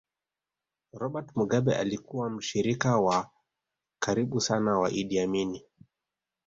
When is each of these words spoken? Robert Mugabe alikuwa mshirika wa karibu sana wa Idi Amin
Robert 0.93 1.29
Mugabe 1.35 1.75
alikuwa 1.77 2.29
mshirika 2.29 2.97
wa 2.99 3.29
karibu 4.01 4.41
sana 4.41 4.79
wa 4.79 4.91
Idi 4.91 5.19
Amin 5.19 5.61